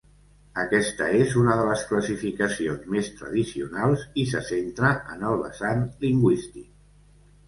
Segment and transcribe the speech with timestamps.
[0.59, 6.67] Aquesta és una de les classificacions més tradicionals i se centra en el vessant lingüístic.